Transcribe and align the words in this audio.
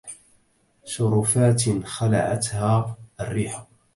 شرفاتٍ 0.85 1.83
خلعتها 1.85 2.97
الريحُ.. 3.19 3.67